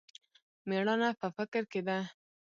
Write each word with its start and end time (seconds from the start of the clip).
مېړانه 0.67 1.09
په 1.19 1.27
فکر 1.37 1.63
کښې 1.71 1.81
ده. 1.87 1.97